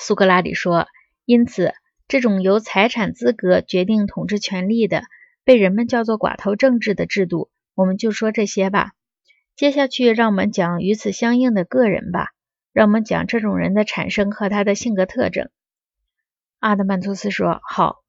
[0.00, 0.86] 苏格拉底说
[1.26, 1.74] ：“因此，
[2.06, 5.02] 这种由财产资格决定统治权力的，
[5.44, 8.92] 被人们叫做寡头政治的制度，我们就说这些吧。
[9.56, 12.28] 接下去，让我们讲与此相应的个人吧。
[12.72, 15.50] 让我们讲这种人的产生和他的性格特征。”
[16.60, 18.04] 阿德曼托斯说：“好。”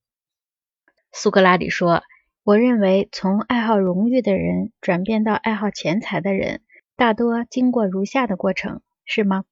[1.12, 2.04] 苏格拉底说
[2.46, 6.62] ：“我认为，从爱好荣誉的人转变到爱好钱财的人，
[6.96, 9.44] 大多经过如下的过程，是吗？”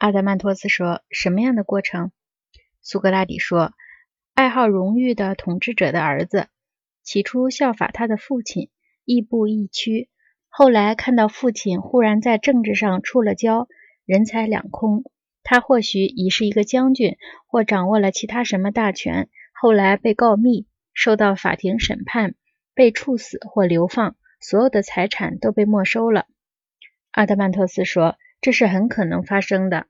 [0.00, 2.10] 阿德曼托斯说：“什么样的过程？”
[2.80, 3.74] 苏格拉底说
[4.32, 6.48] ：“爱好荣誉的统治者的儿子，
[7.02, 8.70] 起初效法他的父亲，
[9.04, 10.08] 亦步亦趋；
[10.48, 13.66] 后来看到父亲忽然在政治上出了礁，
[14.06, 15.04] 人财两空，
[15.42, 22.34] 他或许已是一个将军，或掌握了其他什么大权，后来被告密。”受到法庭审判，
[22.74, 26.26] 被处死或流放，所有的财产都被没收了。
[27.10, 29.86] 阿德曼托斯说：“这是很可能发生的。”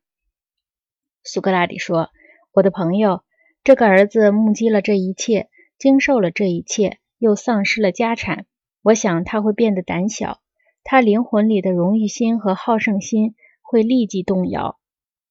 [1.23, 2.11] 苏格拉底说
[2.53, 3.23] ：“我的朋友，
[3.63, 5.49] 这个儿子目击了这一切，
[5.79, 8.47] 经受了这一切，又丧失了家产。
[8.83, 10.41] 我想他会变得胆小，
[10.83, 14.79] 他灵魂里的荣誉心和好胜心会立即动摇，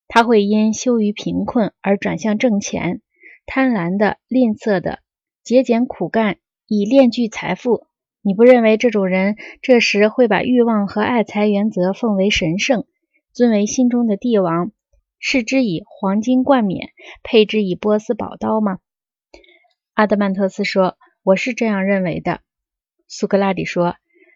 [0.08, 3.02] 他会因羞于贫困而转向挣钱，
[3.45, 5.00] 贪婪的、吝啬的。”
[5.42, 7.88] 节俭苦干，以炼聚财富。
[8.22, 12.86] 你不认为这种人这时会把欲望和爱财原则奉为神圣，
[13.40, 14.73] 尊为心中的帝王，
[15.18, 16.90] 视之以黄金冠冕，
[17.23, 18.80] 配之以波斯宝刀吗？
[19.94, 22.42] 阿德曼托斯说：“我是这样认为的。”
[23.08, 23.96] 苏格拉底说：“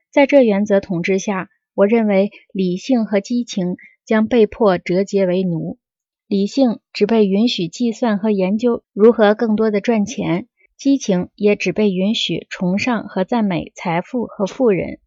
[0.09, 5.77] 在这原则统治下，我认为理性和激情将被迫折节为奴。
[6.25, 10.47] 理性只被允许计算和研究如何更多的赚钱。”
[10.79, 14.99] 激情也只被允许崇尚和赞美财富和富人，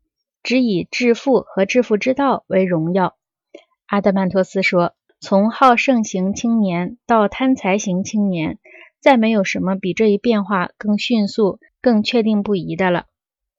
[0.43, 3.17] 只以致富和致富之道为荣耀。
[3.87, 8.59] 阿德曼托斯说：“从好胜型青年到贪财型青年，
[9.01, 13.07] 再没有什么比这一变化更迅速、更确定不疑的了。”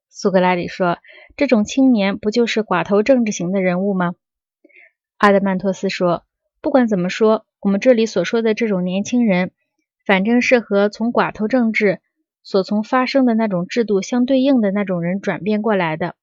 [0.10, 0.98] 苏格拉底说
[1.38, 4.14] ：“这种青年不就是寡头政治型的人物吗？”
[5.18, 6.24] 阿德曼托斯说
[6.62, 9.52] ：“不管怎么说，我们这里所说的这种年轻人。”
[10.06, 12.00] 反正是和从寡头政治
[12.42, 16.16] 所从发生的那种制度相对应的那种人转变过来的。